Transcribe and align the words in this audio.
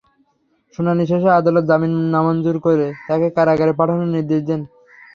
শুনানি 0.75 1.03
শেষে 1.09 1.29
আদালত 1.33 1.63
জামিন 1.69 1.93
নামঞ্জুর 2.13 2.57
করে 2.65 2.87
তাঁকে 3.07 3.27
কারাগারে 3.37 3.73
পাঠানোর 3.79 4.09
নির্দেশ 4.15 4.41
দেন। 4.47 4.61